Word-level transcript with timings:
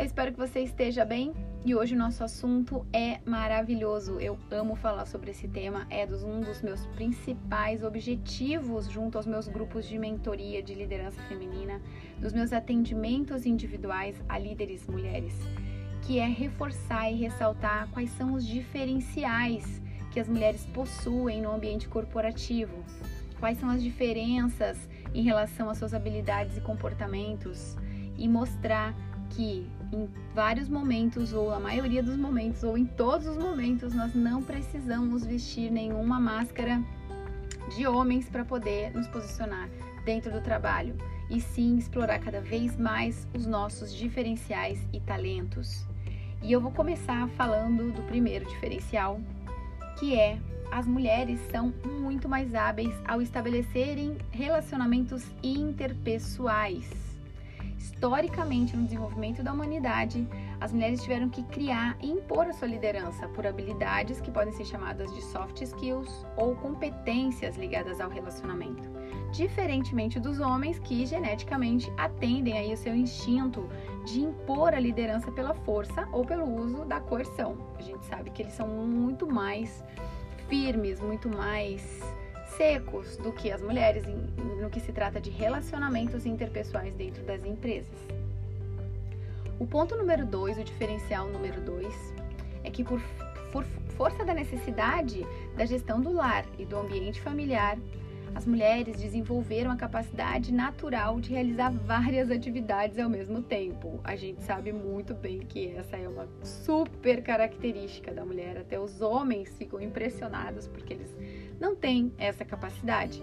Eu 0.00 0.06
espero 0.06 0.32
que 0.32 0.38
você 0.38 0.60
esteja 0.60 1.04
bem. 1.04 1.34
E 1.62 1.74
hoje 1.74 1.94
o 1.94 1.98
nosso 1.98 2.24
assunto 2.24 2.86
é 2.90 3.20
maravilhoso. 3.26 4.18
Eu 4.18 4.38
amo 4.50 4.74
falar 4.74 5.04
sobre 5.04 5.30
esse 5.30 5.46
tema, 5.46 5.86
é 5.90 6.06
um 6.24 6.40
dos 6.40 6.62
meus 6.62 6.86
principais 6.86 7.84
objetivos 7.84 8.88
junto 8.88 9.18
aos 9.18 9.26
meus 9.26 9.46
grupos 9.46 9.86
de 9.86 9.98
mentoria 9.98 10.62
de 10.62 10.72
liderança 10.72 11.20
feminina, 11.24 11.82
dos 12.18 12.32
meus 12.32 12.50
atendimentos 12.50 13.44
individuais 13.44 14.16
a 14.26 14.38
líderes 14.38 14.86
mulheres, 14.86 15.34
que 16.00 16.18
é 16.18 16.26
reforçar 16.26 17.10
e 17.10 17.16
ressaltar 17.16 17.86
quais 17.90 18.08
são 18.12 18.32
os 18.32 18.46
diferenciais 18.46 19.82
que 20.10 20.18
as 20.18 20.30
mulheres 20.30 20.64
possuem 20.72 21.42
no 21.42 21.52
ambiente 21.52 21.86
corporativo, 21.90 22.82
quais 23.38 23.58
são 23.58 23.68
as 23.68 23.82
diferenças 23.82 24.78
em 25.12 25.22
relação 25.22 25.68
às 25.68 25.76
suas 25.76 25.92
habilidades 25.92 26.56
e 26.56 26.60
comportamentos. 26.62 27.76
E 28.16 28.26
mostrar 28.26 28.94
que 29.30 29.66
em 29.92 30.08
vários 30.34 30.68
momentos, 30.68 31.32
ou 31.32 31.52
a 31.52 31.60
maioria 31.60 32.02
dos 32.02 32.16
momentos, 32.16 32.62
ou 32.62 32.78
em 32.78 32.86
todos 32.86 33.26
os 33.26 33.36
momentos, 33.36 33.92
nós 33.94 34.14
não 34.14 34.42
precisamos 34.42 35.24
vestir 35.24 35.70
nenhuma 35.70 36.20
máscara 36.20 36.82
de 37.76 37.86
homens 37.86 38.28
para 38.28 38.44
poder 38.44 38.92
nos 38.92 39.06
posicionar 39.08 39.68
dentro 40.04 40.30
do 40.30 40.40
trabalho, 40.40 40.96
e 41.28 41.40
sim 41.40 41.76
explorar 41.76 42.18
cada 42.18 42.40
vez 42.40 42.76
mais 42.76 43.26
os 43.34 43.46
nossos 43.46 43.94
diferenciais 43.94 44.80
e 44.92 45.00
talentos. 45.00 45.86
E 46.42 46.52
eu 46.52 46.60
vou 46.60 46.72
começar 46.72 47.28
falando 47.30 47.92
do 47.92 48.02
primeiro 48.02 48.46
diferencial, 48.46 49.20
que 49.98 50.18
é 50.18 50.38
as 50.70 50.86
mulheres 50.86 51.40
são 51.50 51.74
muito 52.00 52.28
mais 52.28 52.54
hábeis 52.54 52.94
ao 53.06 53.20
estabelecerem 53.20 54.16
relacionamentos 54.30 55.24
interpessoais. 55.42 57.09
Historicamente, 57.80 58.76
no 58.76 58.84
desenvolvimento 58.84 59.42
da 59.42 59.54
humanidade, 59.54 60.28
as 60.60 60.70
mulheres 60.70 61.02
tiveram 61.02 61.30
que 61.30 61.42
criar 61.44 61.96
e 62.02 62.10
impor 62.10 62.46
a 62.46 62.52
sua 62.52 62.68
liderança 62.68 63.26
por 63.28 63.46
habilidades 63.46 64.20
que 64.20 64.30
podem 64.30 64.52
ser 64.52 64.66
chamadas 64.66 65.10
de 65.14 65.22
soft 65.22 65.62
skills 65.62 66.26
ou 66.36 66.54
competências 66.56 67.56
ligadas 67.56 67.98
ao 67.98 68.10
relacionamento. 68.10 68.86
Diferentemente 69.32 70.20
dos 70.20 70.40
homens 70.40 70.78
que 70.78 71.06
geneticamente 71.06 71.90
atendem 71.96 72.58
aí 72.58 72.74
o 72.74 72.76
seu 72.76 72.94
instinto 72.94 73.66
de 74.04 74.20
impor 74.20 74.74
a 74.74 74.78
liderança 74.78 75.32
pela 75.32 75.54
força 75.54 76.06
ou 76.12 76.22
pelo 76.22 76.44
uso 76.44 76.84
da 76.84 77.00
coerção. 77.00 77.56
A 77.78 77.82
gente 77.82 78.04
sabe 78.04 78.28
que 78.28 78.42
eles 78.42 78.52
são 78.52 78.68
muito 78.68 79.26
mais 79.26 79.82
firmes, 80.48 81.00
muito 81.00 81.30
mais 81.30 82.02
secos 82.56 83.16
do 83.16 83.32
que 83.32 83.50
as 83.50 83.60
mulheres 83.62 84.04
no 84.60 84.70
que 84.70 84.80
se 84.80 84.92
trata 84.92 85.20
de 85.20 85.30
relacionamentos 85.30 86.26
interpessoais 86.26 86.94
dentro 86.94 87.22
das 87.24 87.44
empresas. 87.44 87.96
O 89.58 89.66
ponto 89.66 89.96
número 89.96 90.24
dois, 90.24 90.58
o 90.58 90.64
diferencial 90.64 91.28
número 91.28 91.60
dois, 91.60 91.94
é 92.64 92.70
que 92.70 92.82
por, 92.82 93.00
por 93.52 93.64
força 93.96 94.24
da 94.24 94.32
necessidade 94.32 95.26
da 95.56 95.66
gestão 95.66 96.00
do 96.00 96.12
lar 96.12 96.46
e 96.58 96.64
do 96.64 96.78
ambiente 96.78 97.20
familiar, 97.20 97.76
as 98.34 98.46
mulheres 98.46 98.96
desenvolveram 98.96 99.70
a 99.70 99.76
capacidade 99.76 100.52
natural 100.52 101.20
de 101.20 101.30
realizar 101.30 101.70
várias 101.70 102.30
atividades 102.30 102.98
ao 102.98 103.08
mesmo 103.08 103.42
tempo. 103.42 104.00
A 104.04 104.16
gente 104.16 104.42
sabe 104.42 104.72
muito 104.72 105.14
bem 105.14 105.40
que 105.40 105.68
essa 105.68 105.96
é 105.96 106.08
uma 106.08 106.28
super 106.42 107.22
característica 107.22 108.12
da 108.12 108.24
mulher. 108.24 108.56
Até 108.58 108.78
os 108.78 109.00
homens 109.00 109.56
ficam 109.58 109.80
impressionados 109.80 110.66
porque 110.68 110.94
eles 110.94 111.14
não 111.60 111.74
têm 111.74 112.12
essa 112.18 112.44
capacidade. 112.44 113.22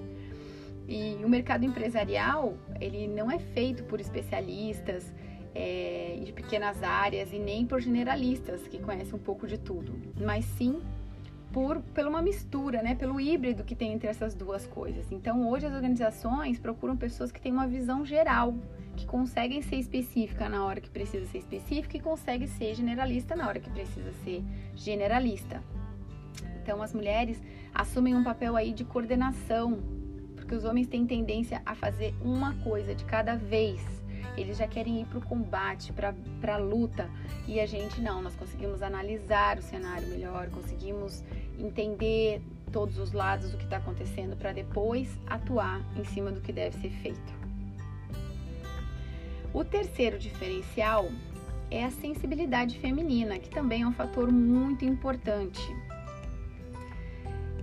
E 0.88 1.18
o 1.24 1.28
mercado 1.30 1.66
empresarial, 1.66 2.58
ele 2.80 3.08
não 3.08 3.30
é 3.30 3.40
feito 3.40 3.84
por 3.84 4.00
especialistas 4.00 5.14
é, 5.54 6.20
de 6.24 6.32
pequenas 6.32 6.84
áreas 6.84 7.34
e 7.34 7.40
nem 7.40 7.66
por 7.66 7.82
generalistas 7.82 8.68
que 8.68 8.80
conhecem 8.80 9.16
um 9.16 9.20
pouco 9.20 9.48
de 9.48 9.58
tudo, 9.58 10.00
mas 10.16 10.46
sim 10.46 10.80
por 11.52 11.82
pela 11.82 12.10
uma 12.10 12.22
mistura, 12.22 12.82
né, 12.82 12.96
pelo 12.96 13.20
híbrido 13.20 13.64
que 13.64 13.76
tem 13.76 13.94
entre 13.94 14.08
essas 14.08 14.36
duas 14.36 14.68
coisas. 14.68 15.12
Então, 15.12 15.50
hoje 15.50 15.66
as 15.66 15.74
organizações 15.74 16.60
procuram 16.60 16.96
pessoas 16.96 17.32
que 17.32 17.42
têm 17.42 17.52
uma 17.52 17.68
visão 17.68 18.06
geral, 18.06 18.54
que 18.96 19.06
conseguem 19.06 19.62
ser 19.62 19.78
específica 19.78 20.50
na 20.50 20.66
hora 20.66 20.82
que 20.82 20.90
precisa 20.90 21.26
ser 21.28 21.38
específica 21.40 21.98
e 21.98 22.00
conseguem 22.00 22.48
ser 22.48 22.76
generalista 22.76 23.36
na 23.36 23.48
hora 23.48 23.60
que 23.60 23.70
precisa 23.70 24.12
ser 24.24 24.44
generalista. 24.76 25.64
Então, 26.62 26.82
as 26.82 26.94
mulheres 26.94 27.42
assumem 27.74 28.16
um 28.16 28.24
papel 28.24 28.56
aí 28.56 28.74
de 28.74 28.84
coordenação, 28.84 29.80
porque 30.36 30.54
os 30.54 30.64
homens 30.64 30.88
têm 30.88 31.06
tendência 31.06 31.62
a 31.66 31.76
fazer 31.76 32.14
uma 32.22 32.54
coisa 32.56 32.94
de 32.94 33.06
cada 33.06 33.36
vez 33.36 33.97
eles 34.38 34.58
já 34.58 34.68
querem 34.68 35.02
ir 35.02 35.06
para 35.06 35.18
o 35.18 35.22
combate, 35.22 35.92
para 35.92 36.14
a 36.54 36.58
luta, 36.58 37.10
e 37.48 37.60
a 37.60 37.66
gente 37.66 38.00
não, 38.00 38.22
nós 38.22 38.36
conseguimos 38.36 38.82
analisar 38.82 39.58
o 39.58 39.62
cenário 39.62 40.08
melhor, 40.08 40.50
conseguimos 40.50 41.24
entender 41.58 42.42
todos 42.72 42.98
os 43.00 43.12
lados 43.14 43.52
do 43.52 43.58
que 43.58 43.64
está 43.64 43.78
acontecendo 43.78 44.38
para 44.38 44.52
depois 44.52 45.10
atuar 45.26 45.82
em 45.98 46.04
cima 46.06 46.32
do 46.32 46.40
que 46.42 46.54
deve 46.54 46.78
ser 46.80 46.90
feito. 46.90 47.38
O 49.54 49.64
terceiro 49.64 50.20
diferencial 50.20 51.10
é 51.72 51.84
a 51.84 51.90
sensibilidade 51.90 52.78
feminina, 52.80 53.40
que 53.40 53.50
também 53.50 53.82
é 53.82 53.88
um 53.88 53.94
fator 53.94 54.32
muito 54.32 54.86
importante. 54.86 55.62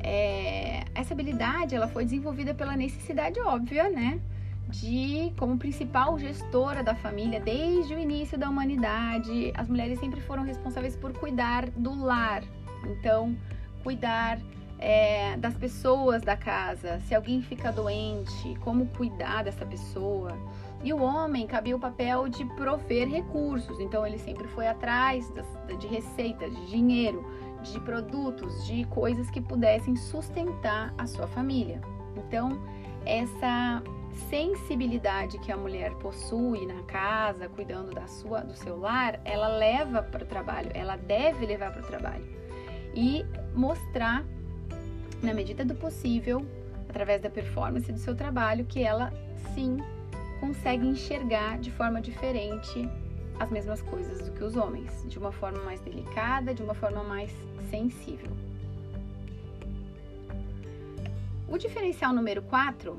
É, 0.03 0.85
essa 0.95 1.15
habilidade 1.15 1.75
ela 1.75 1.89
foi 1.89 2.05
desenvolvida 2.05 2.53
pela 2.53 2.77
necessidade 2.77 3.41
óbvia, 3.41 3.89
né? 3.89 4.21
De 4.69 5.33
como 5.39 5.59
principal 5.59 6.19
gestora 6.19 6.83
da 6.83 6.95
família 6.95 7.41
desde 7.41 7.95
o 7.95 7.99
início 7.99 8.39
da 8.39 8.49
humanidade. 8.49 9.53
As 9.57 9.69
mulheres 9.69 9.99
sempre 9.99 10.21
foram 10.21 10.43
responsáveis 10.43 10.97
por 10.97 11.13
cuidar 11.13 11.69
do 11.71 11.95
lar, 11.95 12.43
então 12.85 13.37
cuidar 13.83 14.39
é, 14.79 15.37
das 15.37 15.55
pessoas 15.55 16.23
da 16.23 16.37
casa. 16.37 17.01
Se 17.01 17.15
alguém 17.15 17.43
fica 17.43 17.71
doente, 17.71 18.55
como 18.61 18.87
cuidar 18.89 19.45
dessa 19.45 19.65
pessoa. 19.65 20.37
E 20.83 20.93
o 20.93 21.01
homem 21.01 21.47
cabia 21.47 21.75
o 21.75 21.81
papel 21.81 22.29
de 22.29 22.45
prover 22.57 23.09
recursos, 23.09 23.81
então 23.81 24.07
ele 24.07 24.19
sempre 24.19 24.47
foi 24.49 24.67
atrás 24.67 25.33
de 25.81 25.87
receitas, 25.87 26.55
de 26.55 26.67
dinheiro, 26.67 27.25
de 27.63 27.81
produtos, 27.81 28.67
de 28.67 28.85
coisas 28.87 29.31
que 29.31 29.41
pudessem 29.41 29.97
sustentar 29.97 30.93
a 30.99 31.07
sua 31.07 31.27
família. 31.27 31.81
Então, 32.17 32.61
essa 33.07 33.83
sensibilidade 34.15 35.39
que 35.39 35.51
a 35.51 35.57
mulher 35.57 35.93
possui 35.95 36.67
na 36.67 36.83
casa, 36.83 37.49
cuidando 37.49 37.95
da 37.95 38.07
sua, 38.07 38.41
do 38.41 38.55
seu 38.55 38.79
lar, 38.79 39.21
ela 39.25 39.49
leva 39.49 40.03
para 40.03 40.25
o 40.25 40.27
trabalho, 40.27 40.71
ela 40.75 40.97
deve 40.97 41.47
levar 41.47 41.73
para 41.73 41.83
o 41.83 41.87
trabalho 41.87 42.25
e 42.95 43.25
mostrar, 43.55 44.25
na 45.23 45.35
medida 45.35 45.65
do 45.65 45.75
possível, 45.75 46.47
através 46.89 47.21
da 47.21 47.29
performance 47.29 47.91
do 47.91 47.99
seu 47.99 48.15
trabalho, 48.15 48.65
que 48.65 48.83
ela 48.83 49.13
sim 49.55 49.79
consegue 50.41 50.87
enxergar 50.87 51.59
de 51.59 51.71
forma 51.71 52.01
diferente 52.01 52.89
as 53.41 53.51
mesmas 53.51 53.83
coisas 53.83 54.21
do 54.21 54.31
que 54.33 54.45
os 54.45 54.57
homens, 54.57 55.05
de 55.09 55.19
uma 55.19 55.33
forma 55.33 55.63
mais 55.65 55.81
delicada, 55.81 56.55
de 56.55 56.63
uma 56.63 56.75
forma 56.75 57.03
mais 57.03 57.33
sensível. 57.69 58.31
O 61.49 61.59
diferencial 61.59 62.13
número 62.13 62.43
4 62.43 62.99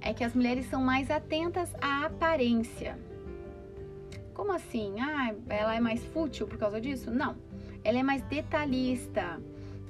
é 0.00 0.12
que 0.12 0.24
as 0.24 0.34
mulheres 0.34 0.66
são 0.66 0.82
mais 0.82 1.10
atentas 1.10 1.74
à 1.80 2.06
aparência. 2.06 2.98
Como 4.34 4.52
assim? 4.52 4.94
Ah, 5.00 5.34
ela 5.48 5.74
é 5.74 5.80
mais 5.80 6.04
fútil 6.06 6.46
por 6.46 6.58
causa 6.58 6.80
disso? 6.80 7.10
Não. 7.10 7.36
Ela 7.84 7.98
é 7.98 8.02
mais 8.02 8.22
detalhista. 8.22 9.40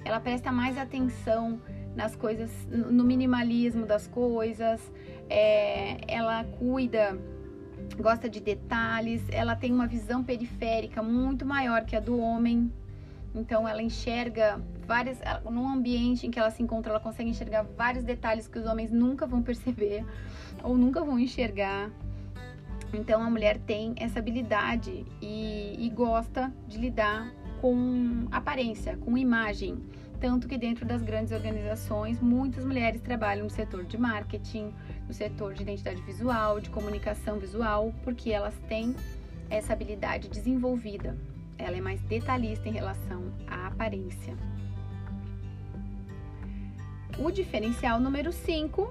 Ela 0.04 0.18
presta 0.18 0.50
mais 0.50 0.76
atenção 0.76 1.60
nas 1.94 2.16
coisas, 2.16 2.50
no 2.68 3.04
minimalismo 3.04 3.86
das 3.86 4.06
coisas. 4.06 4.80
É, 5.28 5.98
ela 6.08 6.44
cuida, 6.44 7.16
gosta 7.96 8.28
de 8.28 8.40
detalhes. 8.40 9.22
Ela 9.30 9.54
tem 9.54 9.72
uma 9.72 9.86
visão 9.86 10.24
periférica 10.24 11.02
muito 11.02 11.46
maior 11.46 11.84
que 11.84 11.94
a 11.94 12.00
do 12.00 12.18
homem. 12.18 12.72
Então 13.34 13.68
ela 13.68 13.82
enxerga 13.82 14.60
num 15.50 15.68
ambiente 15.68 16.26
em 16.26 16.30
que 16.30 16.38
ela 16.38 16.50
se 16.50 16.62
encontra, 16.62 16.92
ela 16.92 17.00
consegue 17.00 17.30
enxergar 17.30 17.62
vários 17.62 18.04
detalhes 18.04 18.48
que 18.48 18.58
os 18.58 18.66
homens 18.66 18.90
nunca 18.90 19.26
vão 19.26 19.42
perceber 19.42 20.04
ou 20.62 20.76
nunca 20.76 21.04
vão 21.04 21.18
enxergar. 21.18 21.90
Então 22.92 23.22
a 23.22 23.30
mulher 23.30 23.58
tem 23.58 23.94
essa 23.96 24.18
habilidade 24.18 25.06
e, 25.22 25.76
e 25.78 25.88
gosta 25.90 26.52
de 26.66 26.78
lidar 26.78 27.32
com 27.60 28.26
aparência, 28.32 28.96
com 28.96 29.16
imagem. 29.16 29.78
Tanto 30.20 30.48
que 30.48 30.58
dentro 30.58 30.84
das 30.84 31.02
grandes 31.02 31.32
organizações, 31.32 32.20
muitas 32.20 32.64
mulheres 32.64 33.00
trabalham 33.00 33.44
no 33.44 33.50
setor 33.50 33.84
de 33.84 33.96
marketing, 33.96 34.74
no 35.06 35.14
setor 35.14 35.54
de 35.54 35.62
identidade 35.62 36.02
visual, 36.02 36.60
de 36.60 36.68
comunicação 36.68 37.38
visual, 37.38 37.94
porque 38.04 38.30
elas 38.30 38.54
têm 38.68 38.94
essa 39.48 39.72
habilidade 39.72 40.28
desenvolvida. 40.28 41.16
Ela 41.56 41.76
é 41.76 41.80
mais 41.80 42.02
detalhista 42.02 42.68
em 42.68 42.72
relação 42.72 43.32
à 43.46 43.68
aparência. 43.68 44.34
O 47.22 47.30
diferencial 47.30 48.00
número 48.00 48.32
5, 48.32 48.90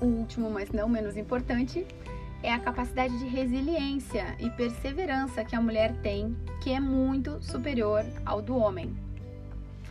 o 0.00 0.04
último, 0.04 0.50
mas 0.50 0.72
não 0.72 0.88
menos 0.88 1.16
importante, 1.16 1.86
é 2.42 2.52
a 2.52 2.58
capacidade 2.58 3.16
de 3.16 3.26
resiliência 3.28 4.34
e 4.40 4.50
perseverança 4.50 5.44
que 5.44 5.54
a 5.54 5.60
mulher 5.60 5.94
tem, 6.02 6.36
que 6.60 6.72
é 6.72 6.80
muito 6.80 7.40
superior 7.40 8.04
ao 8.26 8.42
do 8.42 8.56
homem. 8.56 8.92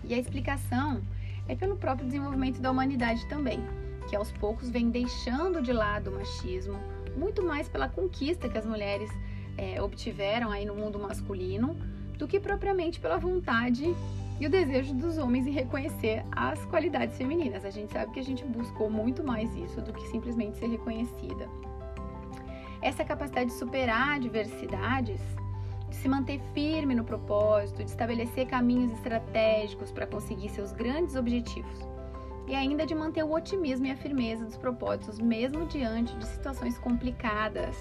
E 0.04 0.14
a 0.14 0.18
explicação 0.18 1.02
é 1.48 1.56
pelo 1.56 1.78
próprio 1.78 2.06
desenvolvimento 2.06 2.60
da 2.60 2.70
humanidade 2.70 3.26
também, 3.28 3.62
que 4.10 4.16
aos 4.18 4.34
poucos 4.34 4.70
vem 4.70 4.90
deixando 4.90 5.62
de 5.62 5.72
lado 5.72 6.10
o 6.10 6.16
machismo, 6.16 6.78
muito 7.16 7.42
mais 7.42 7.70
pela 7.70 7.88
conquista 7.88 8.50
que 8.50 8.58
as 8.58 8.66
mulheres 8.66 9.10
é, 9.58 9.82
obtiveram 9.82 10.52
aí 10.52 10.66
no 10.66 10.76
mundo 10.76 11.00
masculino, 11.00 11.78
do 12.18 12.28
que 12.28 12.42
propriamente 12.42 13.00
pela 13.00 13.18
vontade 13.18 13.96
e 14.44 14.46
o 14.46 14.50
desejo 14.50 14.94
dos 14.94 15.18
homens 15.18 15.48
em 15.48 15.52
reconhecer 15.52 16.22
as 16.30 16.66
qualidades 16.66 17.18
femininas. 17.18 17.64
A 17.64 17.70
gente 17.70 17.94
sabe 17.94 18.12
que 18.12 18.20
a 18.20 18.24
gente 18.24 18.44
buscou 18.44 18.90
muito 18.90 19.24
mais 19.24 19.56
isso 19.56 19.80
do 19.80 19.94
que 19.94 20.06
simplesmente 20.10 20.58
ser 20.58 20.68
reconhecida. 20.68 21.48
Essa 22.82 23.06
capacidade 23.06 23.52
de 23.52 23.56
superar 23.56 24.18
adversidades, 24.18 25.22
de 25.88 25.96
se 25.96 26.10
manter 26.10 26.42
firme 26.54 26.94
no 26.94 27.06
propósito, 27.06 27.86
de 27.86 27.90
estabelecer 27.90 28.46
caminhos 28.46 28.92
estratégicos 28.92 29.94
para 29.94 30.06
conseguir 30.06 30.50
seus 30.50 30.74
grandes 30.74 31.16
objetivos 31.16 31.80
e 32.46 32.54
ainda 32.54 32.86
de 32.86 32.94
manter 32.94 33.24
o 33.24 33.32
otimismo 33.32 33.86
e 33.86 33.92
a 33.92 33.96
firmeza 33.96 34.44
dos 34.44 34.58
propósitos, 34.58 35.20
mesmo 35.20 35.66
diante 35.68 36.18
de 36.18 36.26
situações 36.26 36.78
complicadas. 36.78 37.78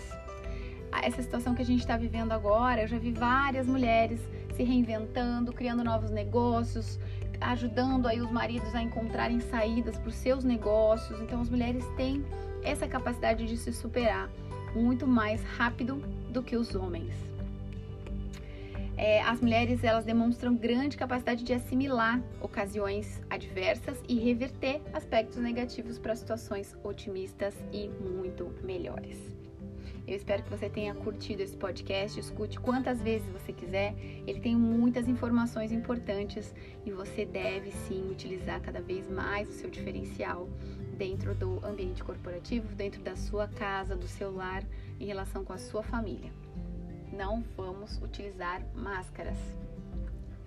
Essa 1.03 1.23
situação 1.23 1.56
que 1.56 1.62
a 1.62 1.64
gente 1.64 1.81
está 1.81 1.97
vivendo 1.97 2.31
agora, 2.31 2.82
eu 2.82 2.87
já 2.87 2.99
vi 2.99 3.11
várias 3.11 3.67
mulheres 3.67 4.20
se 4.62 4.64
reinventando, 4.64 5.53
criando 5.53 5.82
novos 5.82 6.11
negócios, 6.11 6.99
ajudando 7.41 8.06
aí 8.06 8.20
os 8.20 8.31
maridos 8.31 8.73
a 8.75 8.82
encontrarem 8.82 9.41
saídas 9.41 9.99
para 9.99 10.09
os 10.09 10.14
seus 10.14 10.44
negócios. 10.44 11.20
Então, 11.20 11.41
as 11.41 11.50
mulheres 11.50 11.85
têm 11.97 12.25
essa 12.62 12.87
capacidade 12.87 13.44
de 13.44 13.56
se 13.56 13.73
superar 13.73 14.31
muito 14.75 15.06
mais 15.06 15.43
rápido 15.43 15.97
do 16.31 16.43
que 16.43 16.56
os 16.56 16.75
homens. 16.76 17.12
É, 18.97 19.20
as 19.23 19.41
mulheres 19.41 19.82
elas 19.82 20.05
demonstram 20.05 20.55
grande 20.55 20.97
capacidade 20.97 21.43
de 21.43 21.53
assimilar 21.53 22.23
ocasiões 22.41 23.20
adversas 23.29 24.00
e 24.09 24.14
reverter 24.14 24.81
aspectos 24.93 25.38
negativos 25.38 25.99
para 25.99 26.14
situações 26.14 26.76
otimistas 26.85 27.55
e 27.73 27.88
muito 27.88 28.55
melhores. 28.62 29.42
Eu 30.06 30.16
espero 30.16 30.43
que 30.43 30.50
você 30.50 30.69
tenha 30.69 30.94
curtido 30.94 31.43
esse 31.43 31.56
podcast. 31.56 32.19
Escute 32.19 32.58
quantas 32.58 33.00
vezes 33.00 33.28
você 33.31 33.52
quiser. 33.52 33.94
Ele 34.26 34.40
tem 34.40 34.56
muitas 34.56 35.08
informações 35.08 35.70
importantes 35.70 36.54
e 36.84 36.90
você 36.90 37.25
deve 37.25 37.70
sim 37.70 38.10
utilizar 38.10 38.60
cada 38.60 38.81
vez 38.81 39.08
mais 39.08 39.49
o 39.49 39.52
seu 39.52 39.70
diferencial 39.70 40.49
dentro 40.96 41.34
do 41.34 41.64
ambiente 41.64 42.02
corporativo, 42.02 42.75
dentro 42.75 43.00
da 43.02 43.16
sua 43.16 43.49
casa, 43.49 43.96
do 43.96 44.08
seu 44.08 44.34
lar, 44.34 44.64
em 44.99 45.06
relação 45.06 45.44
com 45.44 45.52
a 45.52 45.58
sua 45.58 45.82
família. 45.82 46.32
Não 47.12 47.43
vamos 47.56 48.00
utilizar 48.02 48.62
máscaras. 48.75 49.38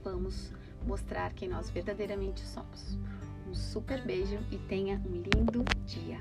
Vamos 0.03 0.51
mostrar 0.85 1.33
quem 1.33 1.49
nós 1.49 1.69
verdadeiramente 1.69 2.41
somos. 2.41 2.97
Um 3.47 3.53
super 3.53 4.01
beijo 4.03 4.37
e 4.51 4.57
tenha 4.57 5.01
um 5.05 5.21
lindo 5.21 5.63
dia. 5.85 6.19